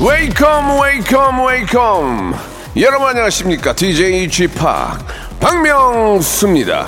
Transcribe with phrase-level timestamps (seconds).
[0.00, 2.34] Welcome, welcome, welcome.
[2.74, 3.74] 여러분 안녕하십니까?
[3.74, 4.54] DJ Chip
[5.38, 6.86] 박명수입니다.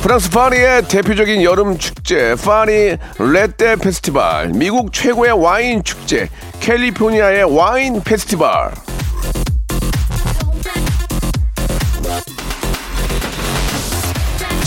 [0.00, 6.28] 프랑스 파리의 대표적인 여름 축제 파리 레떼 페스티벌 미국 최고의 와인 축제
[6.60, 8.70] 캘리포니아의 와인 페스티벌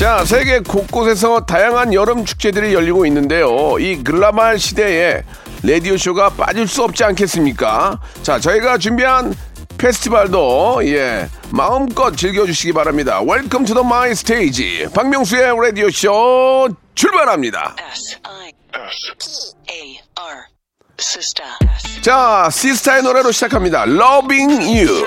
[0.01, 5.21] 자 세계 곳곳에서 다양한 여름 축제들이 열리고 있는데요 이 글로벌 시대에
[5.61, 9.31] 라디오 쇼가 빠질 수 없지 않겠습니까 자 저희가 준비한
[9.77, 13.21] 페스티벌도 예 마음껏 즐겨주시기 바랍니다.
[13.21, 17.75] Welcome to the my stage 박명수의 라디오 쇼 출발합니다.
[17.91, 18.51] S I
[19.19, 20.37] S T A R
[20.99, 21.49] Sistar.
[22.01, 23.83] 자 시스타의 노래로 시작합니다.
[23.83, 25.05] Loving You.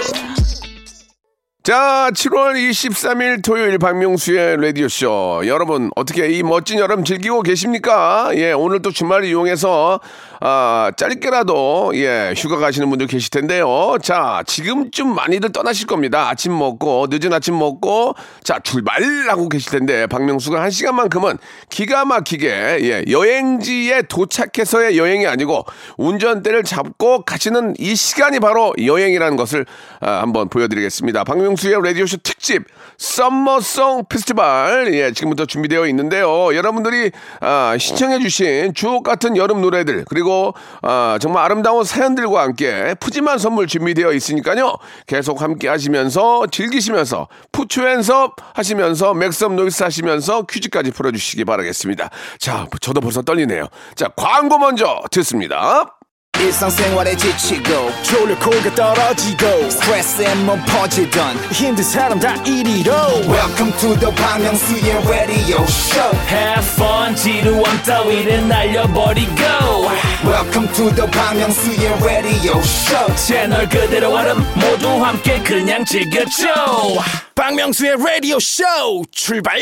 [1.66, 5.44] 자, 7월 23일 토요일 박명수의 라디오쇼.
[5.46, 8.32] 여러분, 어떻게 이 멋진 여름 즐기고 계십니까?
[8.34, 9.98] 예, 오늘 또 주말을 이용해서,
[10.42, 13.96] 아, 짧게라도, 예, 휴가 가시는 분들 계실 텐데요.
[14.02, 16.28] 자, 지금쯤 많이들 떠나실 겁니다.
[16.28, 21.38] 아침 먹고, 늦은 아침 먹고, 자, 출발하고 계실 텐데, 박명수가 한 시간만큼은
[21.70, 22.46] 기가 막히게,
[22.82, 25.64] 예, 여행지에 도착해서의 여행이 아니고,
[25.96, 29.64] 운전대를 잡고 가시는 이 시간이 바로 여행이라는 것을
[30.02, 31.24] 아, 한번 보여드리겠습니다.
[31.24, 32.64] 박명수 박명수의 라디오쇼 특집
[32.98, 36.54] summer song 페스티벌 예, 지금부터 준비되어 있는데요.
[36.54, 43.66] 여러분들이 아, 신청해주신 주옥 같은 여름 노래들 그리고 아, 정말 아름다운 사연들과 함께 푸짐한 선물
[43.66, 44.76] 준비되어 있으니까요.
[45.06, 51.44] 계속 함께 하시면서 즐기시면서 put your hands up 하시면서 make some noise 하시면서 퀴즈까지 풀어주시기
[51.44, 52.10] 바라겠습니다.
[52.38, 53.68] 자, 저도 벌써 떨리네요.
[53.96, 55.96] 자, 광고 먼저 듣습니다.
[56.40, 62.92] 일상생활에 지치고, 졸려 코가 떨어지고, 스트레스에 몸 퍼지던, 힘든 사람 다 이리로.
[63.28, 66.10] welcome to the Bang Myung-soo's radio show.
[66.28, 69.34] Have fun 지루함 따위를 날려버리고.
[70.24, 73.14] Welcome to the Bang Myung-soo's radio show.
[73.16, 76.44] 채널 그대로 얼음 모두 함께 그냥 즐겨줘.
[77.34, 78.64] 박명수의 라디오 쇼
[79.10, 79.58] 출발!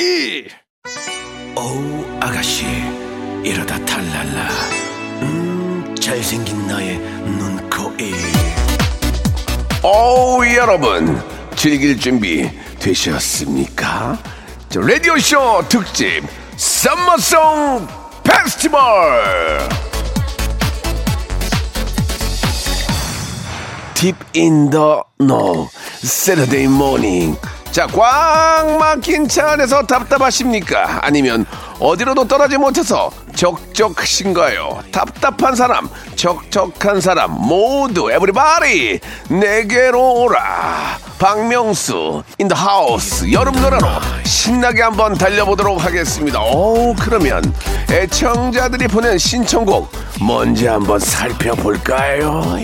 [1.54, 2.64] 어우 아가씨
[3.44, 4.48] 이러다 탈랄라.
[4.48, 4.81] 음
[6.12, 8.14] 잘생긴 나의 눈 코입
[9.82, 11.18] 어우 여러분
[11.56, 14.18] 즐길 준비 되셨습니까?
[14.68, 16.22] 자, 라디오쇼 특집
[16.58, 17.88] 썸머송
[18.24, 18.74] 페스티벌
[24.36, 25.70] in the know
[26.02, 27.38] Saturday morning
[27.72, 30.98] 자, 꽉 막힌 차 안에서 답답하십니까?
[31.00, 31.46] 아니면
[31.82, 34.84] 어디로도 떠나지 못해서 적적하신가요?
[34.92, 40.96] 답답한 사람, 적적한 사람 모두 에브리바디 내게로 오라.
[41.18, 43.84] 박명수 the house 여름 노래로
[44.22, 46.40] 신나게 한번 달려보도록 하겠습니다.
[46.40, 47.42] 오, 그러면
[47.90, 49.90] 애청자들이 보낸 신청곡
[50.20, 52.58] 뭔지 한번 살펴볼까요?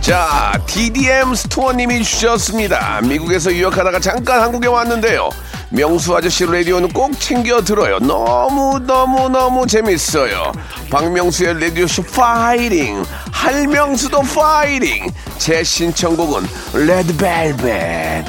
[0.00, 3.00] 자, DDM 스토어님이 주셨습니다.
[3.02, 5.30] 미국에서 유학하다가 잠깐 한국에 왔는데요.
[5.74, 7.98] 명수 아저씨 라디오는 꼭 챙겨 들어요.
[7.98, 10.52] 너무 너무 너무 재밌어요.
[10.88, 13.04] 박명수의 라디오쇼 파이팅.
[13.32, 15.10] 할명수도 파이팅.
[15.38, 18.24] 제 신청곡은 레드벨벳.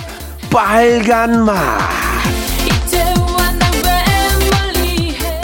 [0.50, 1.80] 빨간 맛.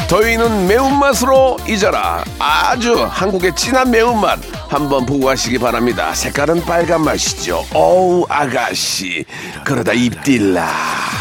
[0.08, 2.26] 더위는 매운맛으로 잊어라.
[2.40, 6.14] 아주 한국의 진한 매운맛 한번 보고 가시기 바랍니다.
[6.16, 7.64] 색깔은 빨간 맛이죠.
[7.74, 9.24] 어우 아가씨
[9.64, 11.21] 그러다 입딜라.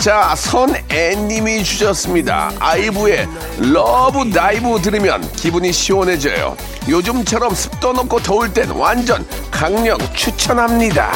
[0.00, 2.50] 자, 선애님이 주셨습니다.
[2.58, 3.28] 아이브의
[3.58, 6.56] Love Dive 들으면 기분이 시원해져요.
[6.88, 11.12] 요즘처럼 습도 높고 더울 땐 완전 강력 추천합니다.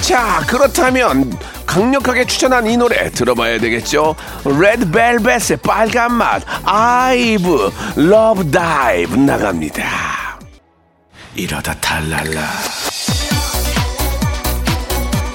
[0.00, 4.16] 자, 그렇다면 강력하게 추천한 이 노래 들어봐야 되겠죠?
[4.46, 10.38] 레드벨벳의 빨간 맛, 아이브, Love Dive 나갑니다.
[11.34, 12.91] 이러다 탈랄라.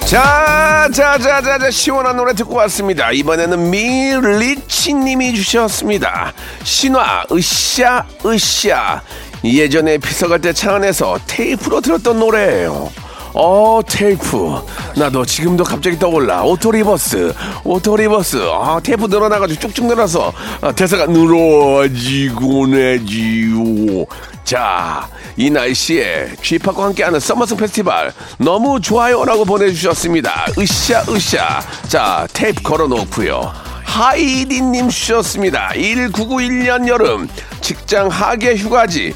[0.08, 3.10] 자, 자, 자, 자, 자, 시원한 노래 듣고 왔습니다.
[3.12, 6.32] 이번에는 미리치님이 주셨습니다.
[6.64, 9.02] 신화, 으쌰, 으쌰.
[9.44, 12.90] 예전에 피서 갈 때 차 안에서 테이프로 들었던 노래예요.
[13.34, 14.58] 어 테이프
[14.96, 20.32] 나도 지금도 갑자기 떠올라 auto reverse auto reverse 아 테이프 늘어나가지고 쭉쭉 늘어서
[20.62, 24.06] 아, 대사가 늘어지고 내지요
[24.44, 25.06] 자
[25.38, 30.46] 이 날씨에 쥐팍과 함께하는 썸머송 페스티벌 너무 좋아요라고 보내주셨습니다.
[30.58, 31.60] 으쌰 으쌰.
[31.86, 33.52] 자 테이프 걸어놓고요.
[33.84, 35.70] 하이디님 주셨습니다.
[35.74, 37.28] 1991년 여름
[37.60, 39.14] 직장 하계 휴가지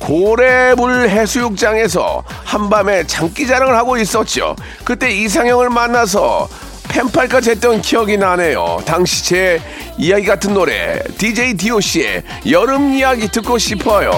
[0.00, 4.56] 고래물 해수욕장에서 한밤에 장기자랑을 하고 있었죠.
[4.82, 6.48] 그때 이상형을 만나서
[6.88, 8.82] 펜팔까지 했던 기억이 나네요.
[8.84, 9.62] 당시 제
[9.96, 14.10] 이야기 같은 노래 DJ DOC의 여름 이야기 듣고 싶어요.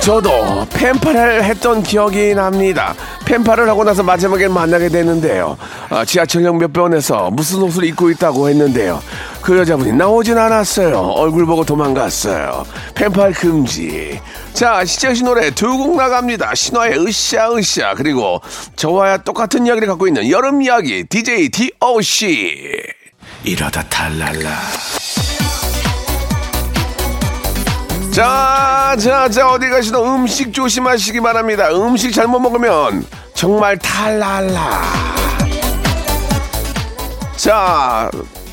[0.00, 2.94] 저도 펜팔을 했던 기억이 납니다.
[3.26, 5.58] 펜팔을 하고 나서 마지막에 만나게 됐는데요.
[5.90, 9.02] 아, 지하철역 몇 번에서 무슨 옷을 입고 있다고 했는데요.
[9.42, 10.98] 그 여자분이 나오진 않았어요.
[10.98, 12.64] 얼굴 보고 도망갔어요.
[12.94, 14.18] 펜팔 금지.
[14.54, 16.54] 자, 시청신 노래 두 곡 나갑니다.
[16.54, 18.40] 신화의 으쌰 으쌰 그리고
[18.76, 22.72] 저와야 똑같은 이야기를 갖고 있는 여름 이야기 DJ DOC.
[23.44, 24.50] 이러다 탈랄라
[28.12, 31.68] 자, 자, 자, 어디 가시든 음식 조심하시기 바랍니다.
[31.70, 34.82] 음식 잘못 먹으면 정말 탈랄라.
[37.36, 38.10] 자,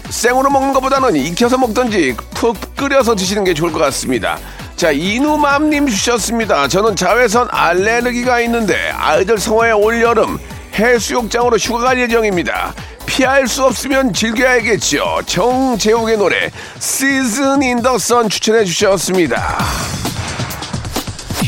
[0.10, 4.38] 생으로 먹는 것보다는 익혀서 먹던지 푹 끓여서 드시는 게 좋을 것 같습니다.
[4.76, 6.68] 자, 이누맘님 주셨습니다.
[6.68, 10.38] 저는 자외선 알레르기가 있는데 아이들 성화의 올여름
[10.76, 12.76] 해수욕장으로 휴가 갈 예정입니다.
[13.08, 15.22] 피할 수 없으면 즐겨야겠죠.
[15.26, 19.58] 정재욱의 노래 Season in the Sun 추천해 주셨습니다.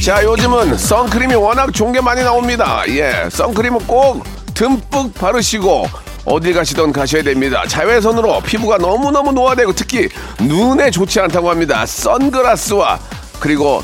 [0.03, 2.83] 자, 요즘은 선크림이 워낙 좋은 게 많이 나옵니다.
[2.87, 4.23] 예, 선크림은 꼭
[4.55, 5.87] 듬뿍 바르시고
[6.25, 7.63] 어디 가시던 가셔야 됩니다.
[7.67, 10.09] 자외선으로 피부가 너무너무 노화되고 특히
[10.39, 11.85] 눈에 좋지 않다고 합니다.
[11.85, 12.99] 선글라스와
[13.39, 13.83] 그리고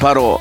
[0.00, 0.38] 바로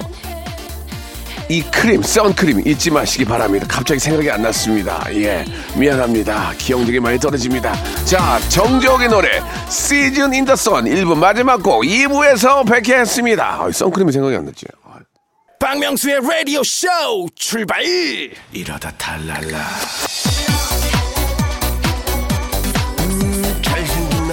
[1.52, 3.66] 이 크림, 선크림 잊지 마시기 바랍니다.
[3.68, 5.06] 갑자기 생각이 안 났습니다.
[5.12, 5.44] 예,
[5.76, 6.54] 미안합니다.
[6.58, 7.74] 기억력이 많이 떨어집니다.
[8.06, 13.64] 자, 정재욱의 노래 Season in the Sun 1부 마지막 곡 2부에서 뵙겠습니다.
[13.64, 14.66] 아, 선크림이 생각이 안 났지.
[14.86, 15.00] 아,
[15.60, 16.88] 박명수의 라디오 쇼
[17.36, 17.84] 출발
[18.54, 19.60] 이러다 탈랄라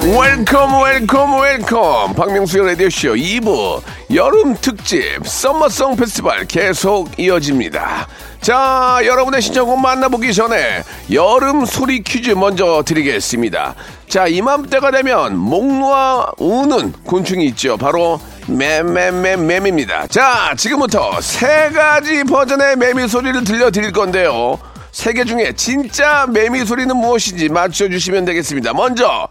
[0.00, 3.82] welcome welcome welcome 박명수의 라디오쇼 2부
[4.14, 8.08] 여름 특집 썸머송 페스티벌 계속 이어집니다.
[8.40, 10.82] 자 여러분의 신청곡 만나보기 전에
[11.12, 13.75] 여름 소리 퀴즈 먼저 드리겠습니다.
[14.08, 17.76] 자 이맘때가 되면 목 놓아 우는 곤충이 있죠.
[17.76, 20.06] 바로 매매매매입니다.
[20.06, 24.58] 자 지금부터 세 가지 버전의 매미 소리를 들려드릴 건데요.
[24.90, 28.72] 세 개 중에 진짜 매미 소리는 무엇인지 맞춰주시면 되겠습니다.
[28.72, 29.28] 먼저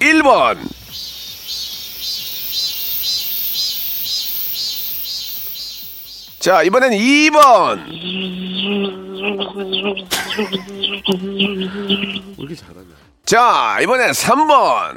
[0.00, 0.56] 1번.
[6.40, 7.84] 자, 이번엔 2번.
[13.26, 14.96] 자, 이번엔 3번.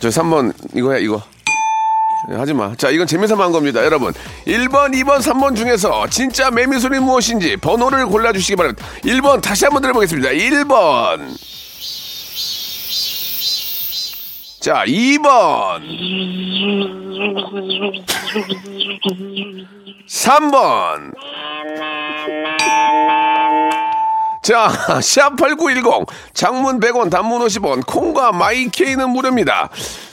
[0.00, 1.22] 저 3번, 이거 해, 이거.
[2.28, 2.74] 하지 마.
[2.76, 4.12] 자, 이건 재미삼아 한 겁니다, 여러분.
[4.46, 8.84] 1번, 2번, 3번 중에서 진짜 매미 소리 무엇인지 번호를 골라 주시기 바랍니다.
[9.02, 10.28] 1번, 다시 한번 들어보겠습니다.
[10.28, 11.57] 1번.
[14.68, 15.80] 자, 2번.
[20.06, 21.14] 3번.
[24.42, 24.68] 자,
[25.00, 29.70] 샵8910 장문 100원 단문 50원 콩과 마이케이는 무료입니다.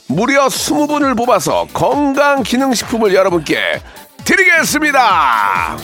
[0.07, 3.81] 무려 20분을 뽑아서 건강 기능식품을 여러분께
[4.23, 5.77] 드리겠습니다.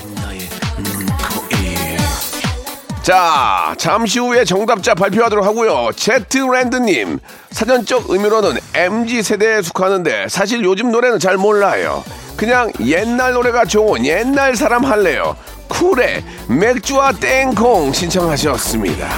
[3.01, 5.89] 자, 잠시 후에 정답자 발표하도록 하고요.
[5.95, 7.17] 제트랜드님,
[7.49, 12.03] 사전적 의미로는 MZ 세대에 속하는데 사실 요즘 노래는 잘 몰라요.
[12.37, 15.35] 그냥 옛날 노래가 좋은 옛날 사람 할래요.
[15.67, 19.09] 쿨의 맥주와 땅콩 신청하셨습니다.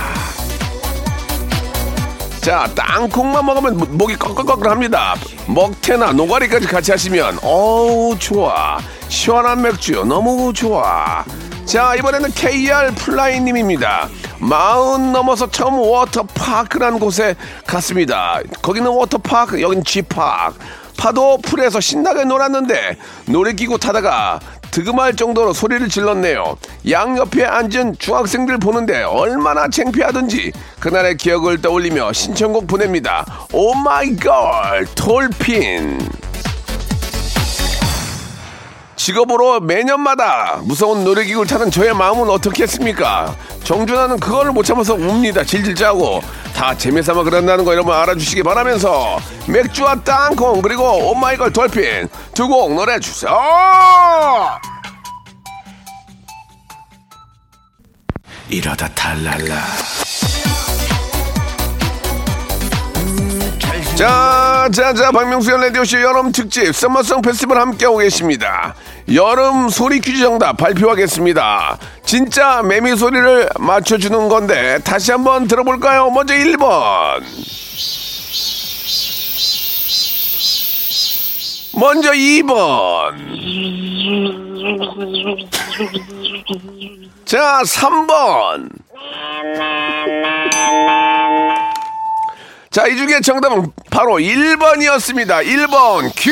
[2.40, 5.16] 자, 땅콩만 먹으면 목이 꺽꺽꺽합니다.
[5.48, 8.80] 먹태나 노가리까지 같이 하시면 어우 좋아.
[9.10, 11.26] 시원한 맥주 너무 좋아.
[11.66, 14.10] 자, 이번에는 KR 플라이님입니다.
[14.40, 18.42] 마흔 넘어서 처음 워터파크라는 곳에 갔습니다.
[18.62, 20.60] 거기는 워터파크, 여긴 G파크.
[20.98, 24.40] 파도 풀에서 신나게 놀았는데 놀이기구 타다가
[24.72, 26.58] 득음할 정도로 소리를 질렀네요.
[26.90, 33.26] 양옆에 앉은 중학생들 보는데 얼마나 창피하던지 그날의 기억을 떠올리며 신청곡 보냅니다.
[33.52, 36.23] 오 마이 걸 Dolphin.
[39.04, 43.36] 직업으로 매년마다 무서운 놀이기구를 타는 저의 마음은 어떻겠습니까?
[43.66, 45.44] 정준하는 그거를 못 참아서 웁니다.
[45.44, 46.22] 질질 짜고.
[46.56, 49.20] 다 재미삼아 그런다는 거 여러분 알아주시기 바라면서
[49.50, 53.38] 맥주와 땅콩 그리고 오마이걸 돌핀 두 곡 노래 주세요.
[58.50, 59.56] 이러다 탈랄라
[64.64, 68.74] 자, 자, 자, 박명수의 라디오쇼 여름 특집 썸머송 페스티벌 함께하고 계십니다.
[69.14, 71.78] 여름 소리 퀴즈 정답 발표하겠습니다.
[72.06, 76.10] 진짜 매미 소리를 맞춰주는 건데 다시 한번 들어볼까요?
[76.12, 77.24] 먼저 1번.
[81.76, 83.18] 먼저 2번.
[87.26, 88.70] 자, 3번.
[92.74, 95.46] 자, 이 중에 정답은 바로 1번이었습니다.
[95.46, 96.32] 1번, 큐!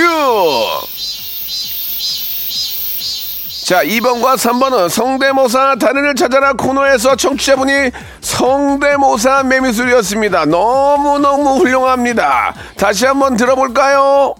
[3.64, 10.46] 자, 2번과 3번은 성대모사 단연을 찾아라 코너에서 청취자분이 성대모사 매미술이었습니다.
[10.46, 12.56] 너무너무 훌륭합니다.
[12.76, 14.34] 다시 한번 들어볼까요?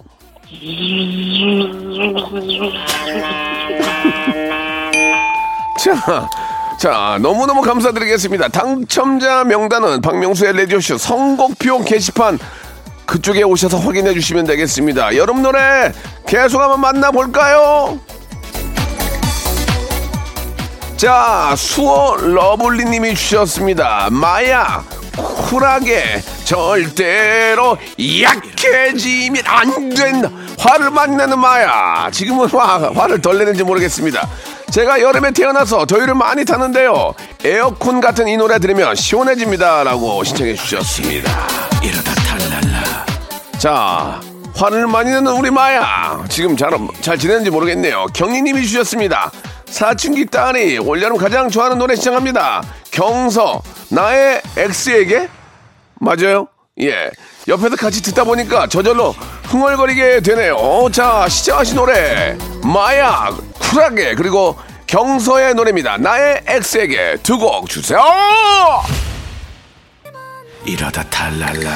[5.78, 6.28] 자,
[6.82, 8.48] 자, 너무너무 감사드리겠습니다.
[8.48, 12.40] 당첨자 명단은 박명수의 라디오쇼 선곡표 게시판
[13.06, 15.14] 그쪽에 오셔서 확인해 주시면 되겠습니다.
[15.14, 15.92] 여름 노래
[16.26, 18.00] 계속 한번 만나볼까요?
[20.96, 24.08] 자, 수호 러블리님이 주셨습니다.
[24.10, 24.82] 마야,
[25.16, 27.78] 쿨하게, 절대로
[28.20, 30.28] 약해지면 안 된다.
[30.58, 32.10] 화를 많이 내는 마야.
[32.10, 34.28] 지금은 화, 화를 덜 내는지 모르겠습니다.
[34.72, 37.14] 제가 여름에 태어나서 더위를 많이 타는데요.
[37.44, 39.84] 에어컨 같은 이 노래 들으면 시원해집니다.
[39.84, 41.30] 라고 신청해 주셨습니다.
[41.82, 43.06] 이러다 탈랄라
[43.58, 44.18] 자,
[44.56, 46.24] 화를 많이 내는 우리 마야.
[46.30, 46.70] 지금 잘,
[47.02, 48.06] 잘 지내는지 모르겠네요.
[48.14, 49.30] 경희님이 주셨습니다.
[49.66, 52.62] 사춘기 딸이 올여름 가장 좋아하는 노래 시청합니다.
[52.90, 53.60] 경서,
[53.90, 55.28] 나의 엑스에게?
[56.00, 56.48] 맞아요?
[56.80, 57.10] 예.
[57.46, 59.14] 옆에서 같이 듣다 보니까 저절로
[59.44, 60.88] 흥얼거리게 되네요.
[60.92, 62.38] 자, 시청하신 노래.
[62.64, 63.28] 마야,
[63.72, 64.14] 쿨하게.
[64.14, 65.96] 그리고 경서의 노래입니다.
[65.98, 68.00] 나의 엑스에게 두 곡 주세요!
[70.64, 71.70] 이러다 탈랄라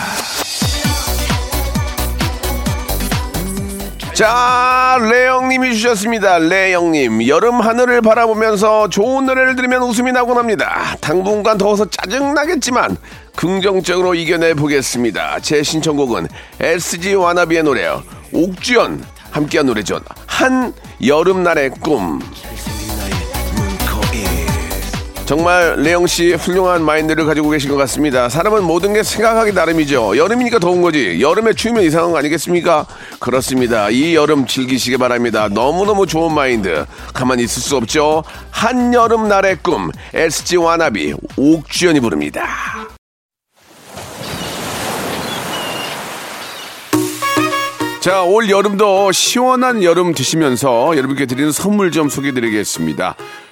[4.14, 6.38] 자, 레영님이 주셨습니다.
[6.38, 10.96] 레영님, 여름 하늘을 바라보면서 좋은 노래를 들으면 웃음이 나곤 합니다.
[11.02, 12.96] 당분간 더워서 짜증나겠지만
[13.34, 15.40] 긍정적으로 이겨내 보겠습니다.
[15.40, 16.28] 제 신청곡은
[16.60, 18.02] SG 와나비의 노래요.
[18.32, 19.04] 옥주연
[19.36, 20.00] 함께한 노래죠.
[20.26, 20.72] 한
[21.04, 22.20] 여름날의 꿈.
[25.26, 28.28] 정말 레영 씨 훌륭한 마인드를 가지고 계신 것 같습니다.
[28.28, 30.16] 사람은 모든 게 생각하기 나름이죠.
[30.16, 31.20] 여름이니까 더운 거지.
[31.20, 32.86] 여름에 추우면 이상한 거 아니겠습니까?
[33.18, 33.90] 그렇습니다.
[33.90, 35.48] 이 여름 즐기시기 바랍니다.
[35.48, 36.86] 너무너무 좋은 마인드.
[37.12, 38.22] 가만히 있을 수 없죠.
[38.50, 39.90] 한여름 날의 꿈.
[40.14, 42.85] SG 와나비 옥주연이 부릅니다.
[48.06, 53.16] 자, 올 여름도 시원한 여름 드시면서 여러분께 드리는 선물 좀 소개해 드리겠습니다.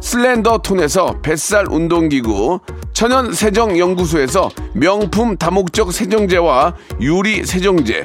[0.00, 2.60] 슬렌더 톤에서 뱃살 운동기구,
[2.92, 8.04] 천연 세정 연구소에서 명품 다목적 세정제와 유리 세정제,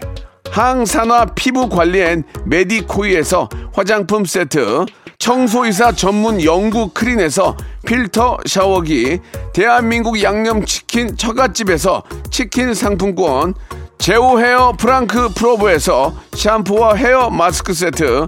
[0.52, 4.86] 항산화 피부 관리엔 메디코이에서 화장품 세트,
[5.18, 9.20] 청소이사 전문 영구 크린에서 필터 샤워기,
[9.54, 13.54] 대한민국 양념치킨 처갓집에서 치킨 상품권,
[13.98, 18.28] 제오 헤어 프랑크 프로브에서 샴푸와 헤어 마스크 세트,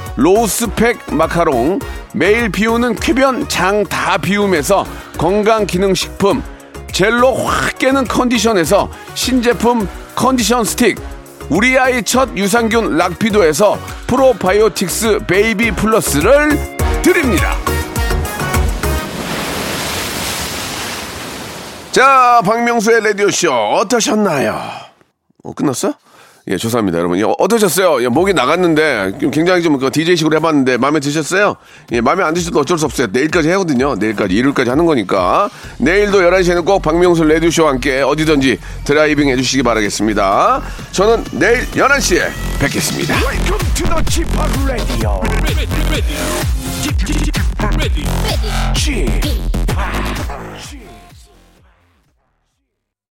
[0.17, 1.79] 로스팩 마카롱,
[2.13, 4.85] 매일 비우는 쾌변 장 다 비움에서
[5.17, 6.43] 건강기능식품,
[6.91, 10.99] 젤로 확 깨는 컨디션에서 신제품 컨디션 스틱,
[11.49, 13.77] 우리 아이 첫 유산균 락피도에서
[14.07, 17.55] 프로바이오틱스 베이비 플러스를 드립니다.
[21.91, 24.61] 자, 박명수의 라디오쇼 어떠셨나요?
[25.43, 25.93] 어, 끝났어?
[26.47, 27.19] 예, 죄송합니다, 여러분.
[27.19, 28.03] 예, 어떠셨어요?
[28.03, 31.55] 예, 목이 나갔는데, 좀 굉장히 좀그 DJ식으로 해봤는데, 마음에 드셨어요?
[31.91, 33.07] 예, 마음에 안 드셔도 어쩔 수 없어요.
[33.11, 33.95] 내일까지 하거든요.
[33.95, 35.49] 내일까지, 일요일까지 하는 거니까.
[35.77, 40.61] 내일도 11시에는 꼭 박명수 라디오쇼와 함께 어디든지 driving 해주시기 바라겠습니다.
[40.91, 43.15] 저는 내일 11시에 뵙겠습니다.